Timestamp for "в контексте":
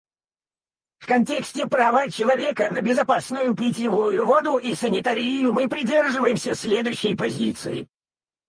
1.03-1.67